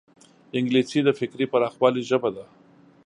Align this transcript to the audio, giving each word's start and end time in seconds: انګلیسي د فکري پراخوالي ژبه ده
انګلیسي 0.57 0.99
د 1.03 1.09
فکري 1.19 1.45
پراخوالي 1.51 2.01
ژبه 2.09 2.29
ده 2.35 2.45